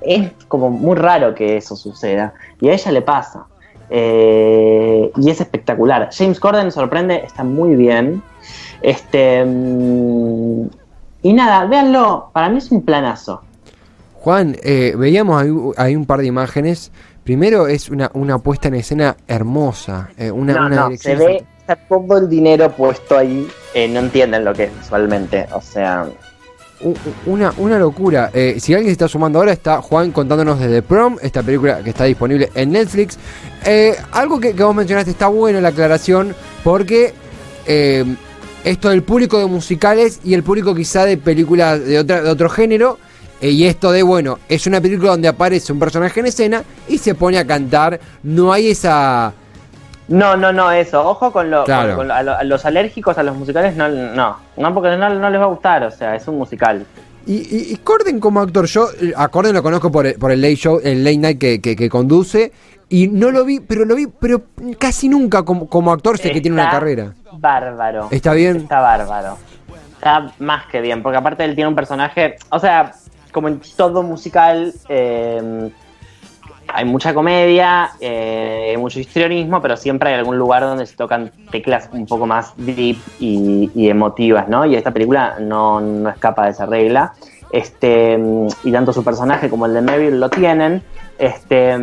es 0.01 0.31
como 0.49 0.69
muy 0.71 0.97
raro 0.97 1.35
que 1.35 1.57
eso 1.57 1.77
suceda. 1.77 2.35
Y 2.61 2.69
a 2.69 2.73
ella 2.73 2.91
le 2.93 3.03
pasa. 3.03 3.45
Eh, 3.91 5.13
y 5.17 5.31
es 5.31 5.41
espectacular. 5.41 6.09
James 6.13 6.41
Corden 6.41 6.73
sorprende, 6.73 7.23
está 7.25 7.45
muy 7.45 7.77
bien. 7.77 8.23
Este. 8.81 9.45
mm, 9.45 10.67
y 11.23 11.33
nada, 11.35 11.67
véanlo. 11.67 12.31
Para 12.33 12.49
mí 12.49 12.59
es 12.59 12.71
un 12.73 12.83
planazo. 12.83 13.43
Juan, 14.15 14.57
eh, 14.63 14.95
veíamos 14.97 15.41
ahí, 15.41 15.51
ahí 15.77 15.97
un 15.97 16.07
par 16.07 16.21
de 16.21 16.27
imágenes, 16.27 16.91
primero 17.25 17.67
es 17.67 17.89
una, 17.91 18.11
una 18.15 18.39
puesta 18.39 18.69
en 18.69 18.75
escena 18.75 19.17
hermosa. 19.27 20.11
eh, 20.17 20.31
una, 20.31 20.53
no, 20.55 20.67
una 20.67 20.77
no, 20.91 20.97
se 20.97 21.17
ve 21.17 21.45
está 21.73 21.87
todo 21.99 22.19
el 22.19 22.29
dinero 22.29 22.71
puesto 22.71 23.19
ahí. 23.19 23.49
eh, 23.75 23.89
no 23.89 24.01
entienden 24.01 24.45
lo 24.45 24.53
que 24.53 24.65
es 24.65 24.79
visualmente. 24.79 25.47
O 25.53 25.61
sea, 25.61 26.07
Una, 27.27 27.53
una 27.59 27.79
locura. 27.79 28.31
Eh, 28.35 28.57
si 28.59 28.75
alguien 28.75 28.89
se 28.89 28.93
está 28.93 29.09
sumando 29.09 29.39
ahora, 29.39 29.53
está 29.53 29.81
Juan 29.81 30.11
contándonos 30.11 30.59
desde 30.59 30.83
Prom, 30.83 31.17
esta 31.23 31.43
película 31.43 31.83
que 31.83 31.91
está 31.91 32.05
disponible 32.05 32.51
en 32.55 32.73
Netflix. 32.73 33.19
Eh, 33.65 33.95
algo 34.13 34.41
que, 34.41 34.55
que 34.55 34.63
vos 34.65 34.75
mencionaste 34.75 35.13
está 35.13 35.29
bueno 35.29 35.61
la 35.61 35.69
aclaración, 35.69 36.35
porque 36.65 37.15
esto 38.65 38.89
del 38.91 39.03
público 39.05 39.39
de 39.39 39.47
musicales 39.47 40.21
y 40.25 40.35
el 40.35 40.43
público 40.43 40.75
quizá 40.75 41.05
de 41.05 41.17
películas 41.17 41.85
de, 41.85 41.99
otra, 42.01 42.23
de 42.23 42.31
otro 42.31 42.49
género. 42.49 42.99
y 43.41 43.65
esto 43.65 43.93
de, 43.93 44.03
bueno, 44.03 44.39
es 44.49 44.67
una 44.67 44.81
película 44.81 45.11
donde 45.13 45.29
aparece 45.29 45.73
un 45.73 45.79
personaje 45.79 46.21
en 46.21 46.27
escena 46.27 46.65
y 46.89 46.99
se 46.99 47.15
pone 47.15 47.39
a 47.39 47.47
cantar. 47.47 48.01
No 48.23 48.53
hay 48.53 48.71
esa... 48.71 49.33
no, 50.09 50.37
no, 50.37 50.53
no, 50.53 50.71
eso. 50.73 51.07
Ojo 51.09 51.33
con, 51.33 51.51
lo, 51.51 51.65
Claro. 51.65 51.89
con- 51.91 51.97
con 51.99 52.09
lo- 52.09 52.15
a, 52.15 52.23
lo- 52.23 52.37
a 52.37 52.45
los 52.45 52.65
alérgicos 52.65 53.17
a 53.19 53.23
los 53.23 53.37
musicales, 53.37 53.77
no, 53.77 53.89
no, 53.89 54.37
no, 54.57 54.75
porque 54.75 54.97
no, 54.97 55.09
no 55.15 55.31
les 55.31 55.41
va 55.41 55.45
a 55.45 55.49
gustar. 55.49 55.85
O 55.85 55.91
sea, 55.91 56.15
es 56.17 56.27
un 56.29 56.39
musical. 56.39 56.85
Y, 57.27 57.35
y- 57.35 57.73
y 57.73 57.77
Corden 57.77 58.19
como 58.19 58.41
actor, 58.41 58.67
yo 58.67 58.89
eh, 59.01 59.13
a 59.17 59.29
Corden 59.29 59.55
lo 59.55 59.63
conozco 59.63 59.93
por 59.93 60.07
el, 60.07 60.15
por 60.15 60.33
el 60.33 60.41
late 60.43 60.57
show, 60.57 60.81
el 60.83 61.05
late 61.05 61.19
night 61.19 61.39
que, 61.39 61.61
que- 61.61 61.77
que 61.77 61.89
conduce, 61.89 62.53
y 62.89 63.07
no 63.09 63.31
lo 63.31 63.45
vi, 63.45 63.61
pero 63.61 63.85
lo 63.85 63.95
vi, 63.95 64.07
pero 64.07 64.43
casi 64.79 65.09
nunca 65.09 65.45
como, 65.45 65.69
como 65.69 65.93
actor 65.93 66.19
sé 66.19 66.31
que 66.33 66.41
tiene 66.41 66.61
una 66.61 66.71
carrera. 66.71 67.15
Bárbaro. 67.33 68.09
¿Está 68.11 68.35
bien? 68.35 68.57
Está 68.57 68.81
bárbaro. 68.81 69.39
Está 69.95 70.33
más 70.41 70.67
que 70.67 70.81
bien, 70.81 71.03
porque 71.03 71.17
aparte 71.17 71.45
él 71.45 71.55
tiene 71.55 71.69
un 71.69 71.77
personaje, 71.77 72.37
o 72.51 72.59
sea, 72.59 72.93
como 73.33 73.47
en 73.49 73.61
todo 73.77 74.03
musical, 74.03 74.75
eh, 74.89 75.71
hay 76.75 76.85
mucha 76.85 77.15
comedia, 77.15 77.91
eh, 78.01 78.75
mucho 78.79 79.01
histrionismo, 79.01 79.61
pero 79.61 79.77
siempre 79.77 80.11
hay 80.11 80.17
algún 80.17 80.39
lugar 80.39 80.63
donde 80.63 80.87
se 80.87 80.97
tocan 80.97 81.31
teclas 81.51 81.89
un 81.93 82.07
poco 82.07 82.27
más 82.27 82.53
deep 82.57 82.97
y, 83.21 83.89
emotivas, 83.89 84.49
¿no? 84.49 84.65
Y 84.67 84.75
esta 84.75 84.91
película 84.91 85.37
no, 85.41 85.81
no 85.81 86.09
escapa 86.09 86.45
de 86.45 86.51
esa 86.51 86.67
regla. 86.67 87.13
Este, 87.53 88.19
y 88.65 88.73
tanto 88.73 88.93
su 88.95 89.05
personaje 89.05 89.51
como 89.51 89.67
el 89.67 89.75
de 89.75 89.83
Neville 89.83 90.19
lo 90.19 90.31
tienen. 90.31 90.83
Este, 91.19 91.77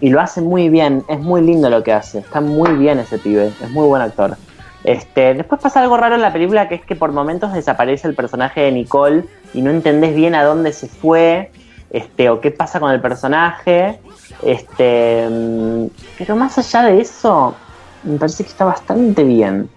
y 0.00 0.10
lo 0.10 0.20
hace 0.20 0.40
muy 0.40 0.68
bien, 0.68 1.04
es 1.08 1.20
muy 1.20 1.40
lindo 1.42 1.70
lo 1.70 1.84
que 1.84 1.92
hace, 1.92 2.18
está 2.18 2.40
muy 2.40 2.72
bien 2.72 2.98
ese 2.98 3.18
pibe, 3.18 3.52
es 3.62 3.70
muy 3.70 3.86
buen 3.86 4.02
actor. 4.02 4.36
Este, 4.82 5.34
después 5.34 5.60
pasa 5.60 5.82
algo 5.82 5.96
raro 5.96 6.14
en 6.14 6.22
la 6.22 6.32
película 6.32 6.68
que 6.68 6.76
es 6.76 6.84
que 6.84 6.96
por 6.96 7.12
momentos 7.12 7.52
desaparece 7.52 8.08
el 8.08 8.14
personaje 8.14 8.62
de 8.62 8.72
Nicole 8.72 9.24
y 9.52 9.62
no 9.62 9.70
entendés 9.70 10.14
bien 10.14 10.34
a 10.34 10.42
dónde 10.42 10.72
se 10.72 10.88
fue, 10.88 11.50
este, 11.90 12.28
o 12.30 12.40
qué 12.40 12.50
pasa 12.50 12.80
con 12.80 12.90
el 12.90 13.00
personaje. 13.00 13.98
Este, 14.42 15.26
mm, 15.30 15.86
pero 16.18 16.36
más 16.36 16.56
allá 16.58 16.82
de 16.90 17.00
eso, 17.00 17.54
me 18.02 18.18
parece 18.18 18.44
que 18.44 18.50
está 18.50 18.64
bastante 18.64 19.24
bien. 19.24 19.68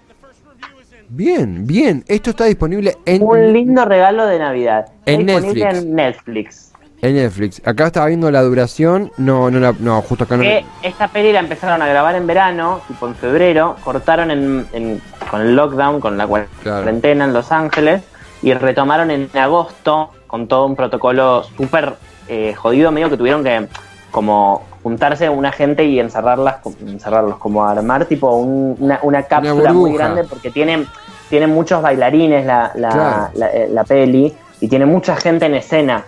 Bien, 1.08 1.66
bien. 1.66 2.04
Esto 2.06 2.30
está 2.30 2.44
disponible 2.44 2.96
en, 3.04 3.22
Un 3.22 3.52
lindo 3.52 3.84
regalo 3.84 4.26
de 4.26 4.38
Navidad. 4.38 4.86
Está 5.04 5.12
En 5.12 5.26
disponible 5.26 5.64
Netflix. 5.64 5.82
en 5.84 5.94
Netflix. 5.96 6.72
en 7.02 7.14
Netflix. 7.14 7.62
Acá 7.66 7.86
estaba 7.86 8.06
viendo 8.06 8.30
la 8.30 8.42
duración. 8.42 9.10
No, 9.16 9.50
no, 9.50 9.58
la- 9.58 9.74
no, 9.80 10.00
justo 10.02 10.24
acá 10.24 10.36
no. 10.36 10.44
Esta 10.82 11.08
peli 11.08 11.32
la 11.32 11.40
empezaron 11.40 11.82
a 11.82 11.86
grabar 11.88 12.14
en 12.14 12.26
verano, 12.26 12.80
tipo 12.86 13.08
en 13.08 13.14
febrero, 13.16 13.74
cortaron 13.82 14.30
en, 14.30 14.66
en- 14.72 15.02
con 15.30 15.40
el 15.40 15.56
lockdown, 15.56 15.98
con 16.00 16.16
la 16.16 16.26
Claro. 16.26 16.48
cuarentena 16.62 17.24
en 17.24 17.32
Los 17.32 17.50
Ángeles, 17.50 18.02
y 18.42 18.52
retomaron 18.54 19.10
en 19.10 19.28
agosto 19.34 20.10
con 20.30 20.46
todo 20.46 20.66
un 20.66 20.76
protocolo 20.76 21.42
súper 21.56 21.94
eh, 22.28 22.54
jodido, 22.54 22.92
medio 22.92 23.10
que 23.10 23.16
tuvieron 23.16 23.42
que 23.42 23.66
como 24.12 24.62
juntarse 24.82 25.28
una 25.28 25.50
gente 25.50 25.84
y 25.84 25.98
encerrarlas, 25.98 26.56
encerrarlos, 26.86 27.36
como 27.38 27.64
armar 27.66 28.04
tipo 28.06 28.34
un- 28.36 28.76
una, 28.78 29.00
una 29.02 29.24
cápsula 29.24 29.72
muy 29.72 29.92
grande 29.92 30.22
porque 30.24 30.50
tiene, 30.50 30.86
tiene 31.28 31.46
muchos 31.48 31.82
bailarines 31.82 32.46
la, 32.46 32.70
la, 32.76 32.88
Claro. 32.90 33.28
la- 33.34 33.48
eh, 33.52 33.68
la 33.72 33.84
peli 33.84 34.32
y 34.60 34.68
tiene 34.68 34.86
mucha 34.86 35.16
gente 35.16 35.46
en 35.46 35.54
escena. 35.54 36.04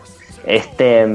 Este, 0.47 1.07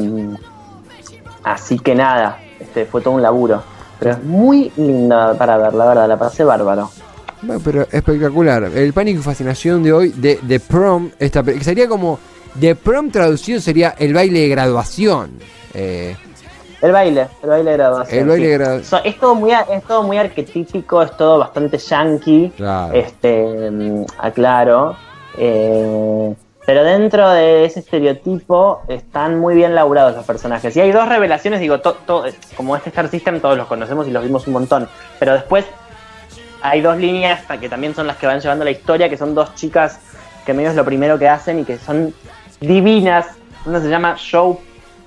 así 1.44 1.80
que 1.80 1.96
nada, 1.96 2.40
este 2.60 2.86
fue 2.86 3.02
todo 3.02 3.14
un 3.14 3.22
laburo. 3.22 3.64
Pero 4.00 4.12
es 4.12 4.24
muy 4.24 4.72
linda 4.78 5.34
para 5.36 5.58
ver, 5.58 5.74
la 5.74 5.86
verdad, 5.88 6.08
la 6.08 6.18
pasé 6.20 6.44
bárbaro. 6.44 6.90
Bueno, 7.42 7.62
pero 7.64 7.82
espectacular. 7.92 8.64
El 8.66 8.94
pánico 8.94 9.20
y 9.20 9.24
fascinación 9.24 9.84
de 9.84 9.94
hoy 9.94 10.10
de, 10.10 10.40
de 10.42 10.60
prom, 10.60 11.10
esta 11.20 11.44
sería 11.62 11.88
como 11.88 12.20
de 12.60 12.76
prom 12.76 13.10
traducido 13.12 13.60
sería 13.62 13.96
el 13.98 14.14
baile 14.14 14.42
de 14.42 14.48
graduación. 14.50 15.32
Eh, 15.74 16.16
El 16.82 16.92
baile, 16.92 17.28
el 17.44 17.50
baile 17.50 17.72
de 17.72 17.78
graduación. 17.78 18.20
El 18.20 18.28
baile 18.28 18.46
sí. 18.46 18.52
de 18.52 18.58
gradu- 18.60 18.84
So- 18.84 19.04
es, 19.04 19.18
todo 19.20 19.36
muy, 19.36 19.52
es 19.52 19.84
todo 19.88 20.04
muy 20.04 20.18
arquetípico, 20.18 21.02
es 21.02 21.16
todo 21.18 21.40
bastante 21.40 21.78
yankee. 21.78 22.52
Claro. 22.56 22.94
Este, 22.94 23.72
mm, 23.72 24.06
aclaro. 24.20 24.96
Eh, 25.38 26.34
pero 26.66 26.84
dentro 26.84 27.30
de 27.30 27.64
ese 27.66 27.80
estereotipo 27.80 28.82
están 28.90 29.40
muy 29.40 29.56
bien 29.56 29.74
laburados 29.74 30.16
los 30.16 30.26
personajes. 30.26 30.76
Y 30.76 30.82
hay 30.82 30.92
dos 30.92 31.08
revelaciones, 31.08 31.60
digo, 31.62 31.80
to- 31.80 31.94
to- 32.06 32.26
como 32.58 32.76
este 32.76 32.90
Star 32.90 33.10
System 33.10 33.40
todos 33.40 33.58
los 33.58 33.68
conocemos 33.68 34.08
y 34.08 34.12
los 34.12 34.24
vimos 34.24 34.46
un 34.48 34.54
montón. 34.54 34.90
Pero 35.20 35.34
después 35.34 35.66
hay 36.62 36.82
dos 36.82 36.98
líneas 36.98 37.42
que 37.60 37.70
también 37.70 37.96
son 37.96 38.06
las 38.08 38.18
que 38.18 38.28
van 38.28 38.40
llevando 38.42 38.66
la 38.66 38.72
historia, 38.72 39.10
que 39.10 39.16
son 39.18 39.34
dos 39.34 39.56
chicas 39.56 40.00
que 40.46 40.54
medio 40.54 40.70
es 40.70 40.76
lo 40.76 40.84
primero 40.86 41.18
que 41.18 41.28
hacen 41.30 41.60
y 41.60 41.64
que 41.66 41.78
son 41.78 42.14
divinas. 42.60 43.28
Una 43.66 43.82
se 43.82 43.90
llama 43.90 44.16
Show. 44.18 44.60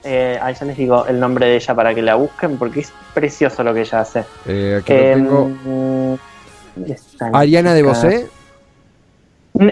Eh, 0.02 0.38
ahí 0.40 0.54
ya 0.54 0.64
les 0.64 0.76
digo 0.78 1.04
el 1.06 1.20
nombre 1.20 1.46
de 1.46 1.56
ella 1.56 1.74
para 1.74 1.94
que 1.94 2.00
la 2.00 2.14
busquen 2.14 2.56
porque 2.56 2.80
es 2.80 2.92
precioso 3.12 3.62
lo 3.62 3.74
que 3.74 3.80
ella 3.82 4.00
hace. 4.00 4.24
eh, 4.46 4.78
aquí 4.80 4.92
Eh, 4.92 5.12
tengo. 5.14 5.50
¿dónde 6.74 6.92
está 6.94 7.30
Ariana 7.32 7.74
de? 7.74 7.82
Bosé. 7.82 8.28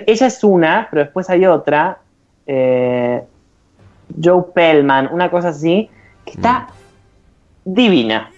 Ella 0.06 0.26
es 0.26 0.44
una, 0.44 0.86
pero 0.90 1.04
después 1.04 1.30
hay 1.30 1.46
otra. 1.46 1.98
eh, 2.46 3.22
Joe 4.22 4.42
Pellman, 4.54 5.08
una 5.12 5.30
cosa 5.30 5.48
así, 5.48 5.90
que 6.24 6.32
está 6.32 6.68
divina. 7.64 8.30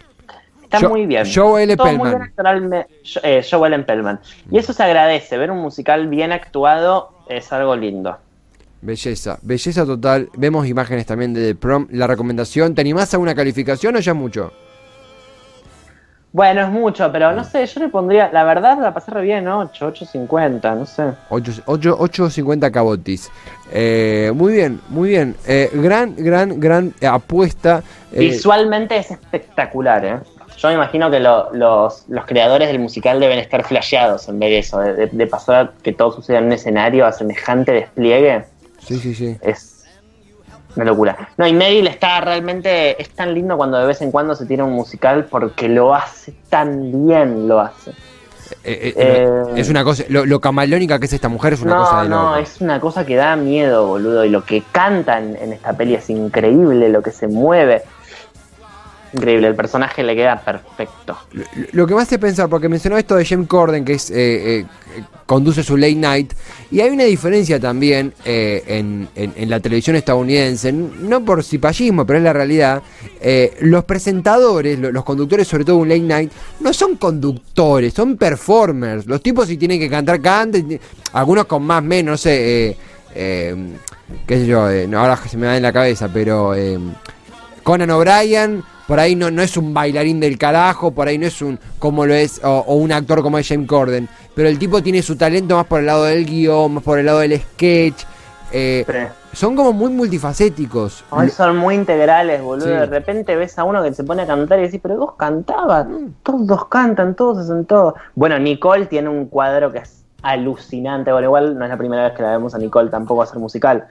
Está 0.64 0.88
muy 0.88 1.06
bien. 1.06 1.24
Joe 1.32 1.62
L. 1.64 1.76
Todo 1.76 1.86
Pellman. 1.86 2.30
bien 2.38 2.86
eh, 3.22 3.42
Joe 3.48 3.66
Ellen 3.68 3.84
Pellman. 3.84 4.20
Y 4.50 4.58
eso 4.58 4.72
se 4.72 4.82
agradece. 4.84 5.36
Ver 5.38 5.50
un 5.50 5.58
musical 5.58 6.06
bien 6.08 6.30
actuado 6.32 7.12
es 7.28 7.52
algo 7.52 7.74
lindo. 7.76 8.16
Belleza, 8.82 9.38
belleza 9.42 9.84
total. 9.84 10.30
Vemos 10.36 10.66
imágenes 10.66 11.04
también 11.06 11.34
de 11.34 11.48
The 11.48 11.54
Prom. 11.54 11.86
La 11.90 12.06
recomendación, 12.06 12.74
¿te 12.74 12.80
animás 12.80 13.12
a 13.14 13.18
una 13.18 13.34
calificación 13.34 13.96
o 13.96 14.00
ya 14.00 14.12
es 14.12 14.18
mucho? 14.18 14.52
Bueno, 16.32 16.60
es 16.62 16.68
mucho, 16.68 17.10
pero 17.10 17.32
no 17.32 17.42
sé, 17.42 17.66
yo 17.66 17.80
le 17.80 17.88
pondría, 17.88 18.30
la 18.32 18.44
verdad 18.44 18.78
la 18.80 18.94
pasé 18.94 19.10
re 19.10 19.20
bien, 19.22 19.48
8, 19.48 19.92
8.50, 19.92 20.76
no 20.78 20.86
sé. 20.86 21.02
8.50 21.28 22.70
cabotis. 22.70 23.28
Eh, 23.72 24.30
muy 24.32 24.52
bien, 24.52 24.80
muy 24.90 25.08
bien. 25.08 25.34
Eh, 25.46 25.68
gran, 25.74 26.14
gran, 26.16 26.60
gran 26.60 26.94
apuesta. 27.06 27.82
Eh, 28.12 28.20
Visualmente 28.20 28.96
es 28.96 29.10
espectacular, 29.10 30.04
¿eh? 30.04 30.18
Yo 30.56 30.68
me 30.68 30.74
imagino 30.74 31.10
que 31.10 31.18
lo- 31.18 31.52
los, 31.52 32.04
los 32.08 32.24
creadores 32.26 32.68
del 32.68 32.78
musical 32.78 33.18
deben 33.18 33.38
estar 33.40 33.64
flasheados 33.64 34.28
en 34.28 34.38
vez 34.38 34.50
de 34.50 34.58
eso, 34.58 34.78
de, 34.78 34.94
de- 34.94 35.06
de 35.08 35.26
pasar 35.26 35.54
a 35.56 35.72
que 35.82 35.92
todo 35.92 36.12
suceda 36.12 36.38
en 36.38 36.44
un 36.44 36.52
escenario 36.52 37.06
a 37.06 37.12
semejante 37.12 37.72
despliegue. 37.72 38.44
Sí, 38.84 38.98
sí, 38.98 39.14
sí. 39.14 39.36
Es 39.42 39.84
una 40.76 40.84
locura. 40.84 41.28
No, 41.36 41.46
y 41.46 41.52
Meryl 41.52 41.86
está 41.88 42.20
realmente, 42.20 43.00
es 43.00 43.10
tan 43.10 43.34
lindo 43.34 43.56
cuando 43.56 43.78
de 43.78 43.86
vez 43.86 44.00
en 44.02 44.10
cuando 44.12 44.34
se 44.36 44.46
tira 44.46 44.64
un 44.64 44.72
musical 44.72 45.24
porque 45.24 45.68
lo 45.68 45.94
hace 45.94 46.32
tan 46.48 46.90
bien, 47.06 47.48
lo 47.48 47.60
hace. 47.60 47.90
Eh, 48.64 48.92
eh, 48.94 48.94
Eh, 48.96 49.28
es 49.56 49.68
una 49.70 49.84
cosa, 49.84 50.04
lo, 50.08 50.26
lo 50.26 50.40
camaleónica 50.40 50.98
que 50.98 51.06
es 51.06 51.12
esta 51.12 51.28
mujer 51.28 51.52
es 51.54 51.62
una 51.62 51.76
cosa 51.76 51.96
No, 51.96 52.02
de 52.02 52.08
no, 52.08 52.22
loco. 52.30 52.36
es 52.36 52.60
una 52.60 52.80
cosa 52.80 53.06
que 53.06 53.16
da 53.16 53.36
miedo, 53.36 53.86
boludo. 53.86 54.24
Y 54.24 54.28
lo 54.28 54.44
que 54.44 54.62
cantan 54.72 55.36
en 55.36 55.52
esta 55.52 55.72
peli 55.72 55.94
es 55.94 56.10
increíble, 56.10 56.88
lo 56.88 57.00
que 57.02 57.10
se 57.12 57.26
mueve. 57.28 57.82
Increíble, 59.12 59.48
el 59.48 59.56
personaje 59.56 60.04
le 60.04 60.14
queda 60.14 60.40
perfecto. 60.40 61.18
Lo, 61.72 61.86
que 61.86 61.94
me 61.96 62.02
hace 62.02 62.18
pensar, 62.18 62.48
porque 62.48 62.68
mencionó 62.68 62.96
esto 62.96 63.16
de 63.16 63.24
James 63.24 63.48
Corden, 63.48 63.84
que 63.84 63.94
es 63.94 64.08
eh, 64.10 64.60
eh, 64.60 64.66
conduce 65.26 65.64
su 65.64 65.76
late 65.76 65.96
night, 65.96 66.32
y 66.70 66.80
hay 66.80 66.90
una 66.90 67.02
diferencia 67.04 67.58
también 67.58 68.12
eh, 68.24 68.62
en, 68.68 69.08
en- 69.16 69.50
la 69.50 69.58
televisión 69.58 69.96
estadounidense, 69.96 70.72
no 70.72 71.24
por 71.24 71.42
cipallismo, 71.42 72.06
pero 72.06 72.18
es 72.18 72.24
la 72.24 72.32
realidad. 72.32 72.82
eh, 73.20 73.56
los 73.62 73.82
presentadores, 73.84 74.78
lo- 74.78 74.92
los 74.92 75.04
conductores, 75.04 75.48
sobre 75.48 75.64
todo 75.64 75.78
un 75.78 75.88
late 75.88 76.00
night, 76.02 76.32
no 76.60 76.72
son 76.72 76.94
conductores, 76.96 77.92
son 77.92 78.16
performers. 78.16 79.06
Los 79.06 79.20
tipos 79.22 79.48
si 79.48 79.56
tienen 79.56 79.80
que 79.80 79.90
cantar, 79.90 80.20
canten, 80.20 80.80
algunos 81.14 81.46
con 81.46 81.64
más, 81.64 81.82
menos, 81.82 82.12
no 82.12 82.16
sé, 82.16 82.76
qué 83.12 83.56
sé 84.28 84.46
yo, 84.46 84.60
ahora 84.96 85.16
se 85.16 85.36
me 85.36 85.46
da 85.46 85.56
en 85.56 85.62
la 85.64 85.72
cabeza, 85.72 86.08
pero... 86.12 86.54
Conan 87.62 87.90
O'Brien, 87.90 88.62
por 88.90 88.98
ahí 88.98 89.14
no, 89.14 89.30
no 89.30 89.40
es 89.40 89.56
un 89.56 89.72
bailarín 89.72 90.18
del 90.18 90.36
carajo, 90.36 90.90
por 90.90 91.06
ahí 91.06 91.16
no 91.16 91.24
es 91.24 91.40
un 91.42 91.60
como 91.78 92.06
lo 92.06 92.12
es, 92.12 92.40
o, 92.42 92.64
o 92.66 92.74
un 92.74 92.90
actor 92.90 93.22
como 93.22 93.38
es 93.38 93.46
James 93.46 93.68
Corden, 93.68 94.08
pero 94.34 94.48
el 94.48 94.58
tipo 94.58 94.82
tiene 94.82 95.00
su 95.00 95.14
talento 95.16 95.54
más 95.54 95.66
por 95.66 95.78
el 95.78 95.86
lado 95.86 96.06
del 96.06 96.26
guion, 96.26 96.74
más 96.74 96.82
por 96.82 96.98
el 96.98 97.06
lado 97.06 97.20
del 97.20 97.38
sketch. 97.40 98.02
eh, 98.50 98.84
son 99.32 99.54
como 99.54 99.72
muy 99.72 99.92
multifacéticos. 99.92 101.04
Ay, 101.12 101.28
son 101.28 101.56
muy 101.56 101.76
integrales, 101.76 102.42
boludo. 102.42 102.66
Sí. 102.66 102.72
De 102.72 102.86
repente 102.86 103.36
ves 103.36 103.56
a 103.60 103.62
uno 103.62 103.80
que 103.80 103.94
se 103.94 104.02
pone 104.02 104.22
a 104.22 104.26
cantar 104.26 104.58
y 104.58 104.62
decís, 104.62 104.80
pero 104.82 104.96
vos 104.96 105.14
cantabas. 105.16 105.86
Todos 106.24 106.66
cantan, 106.66 107.14
todos 107.14 107.38
hacen 107.38 107.66
todo. 107.66 107.94
Bueno, 108.16 108.40
Nicole 108.40 108.86
tiene 108.86 109.08
un 109.08 109.26
cuadro 109.26 109.70
que 109.70 109.78
es 109.78 110.04
alucinante. 110.22 111.12
Bueno, 111.12 111.28
igual 111.28 111.56
no 111.56 111.64
es 111.64 111.70
la 111.70 111.78
primera 111.78 112.02
vez 112.08 112.14
que 112.14 112.22
la 112.22 112.32
vemos 112.32 112.56
a 112.56 112.58
Nicole 112.58 112.90
tampoco 112.90 113.22
hacer 113.22 113.38
musical. 113.38 113.86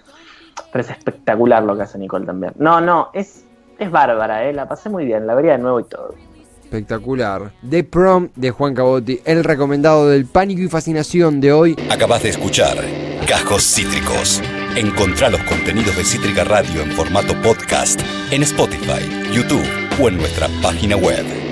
Pero 0.73 0.81
es 0.81 0.89
espectacular 0.89 1.63
lo 1.63 1.77
que 1.77 1.83
hace 1.83 1.97
Nicole 1.97 2.25
también. 2.25 2.51
No, 2.57 2.81
no, 2.81 3.11
es, 3.13 3.45
es 3.79 3.91
bárbara, 3.91 4.47
¿eh? 4.47 4.53
La 4.53 4.67
pasé 4.67 4.89
muy 4.89 5.05
bien, 5.05 5.25
la 5.25 5.35
vería 5.35 5.53
de 5.53 5.59
nuevo 5.59 5.79
y 5.79 5.85
todo. 5.85 6.13
Espectacular. 6.63 7.51
The 7.67 7.83
Prom 7.83 8.29
de 8.35 8.51
Juan 8.51 8.75
Cabotti, 8.75 9.21
el 9.25 9.43
recomendado 9.43 10.07
del 10.07 10.27
pánico 10.27 10.61
y 10.61 10.67
fascinación 10.67 11.41
de 11.41 11.51
hoy. 11.51 11.75
Acabas 11.89 12.21
de 12.21 12.29
escuchar 12.29 12.77
Cajos 13.27 13.63
Cítricos. 13.63 14.41
Encontrá 14.75 15.29
los 15.29 15.41
contenidos 15.43 15.97
de 15.97 16.03
Cítrica 16.03 16.43
Radio 16.43 16.83
en 16.83 16.91
formato 16.91 17.33
podcast 17.41 17.99
en 18.31 18.43
Spotify, 18.43 19.31
YouTube 19.33 19.65
o 19.99 20.09
en 20.09 20.17
nuestra 20.17 20.47
página 20.61 20.95
web. 20.95 21.48